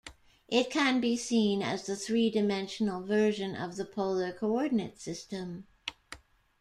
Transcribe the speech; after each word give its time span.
It 0.47 0.71
can 0.71 0.99
be 0.99 1.15
seen 1.15 1.61
as 1.61 1.85
the 1.85 1.95
three-dimensional 1.95 3.03
version 3.05 3.55
of 3.55 3.75
the 3.75 3.85
polar 3.85 4.33
coordinate 4.33 4.99
system. 4.99 5.67